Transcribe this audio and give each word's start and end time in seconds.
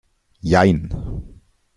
Jein. 0.41 0.89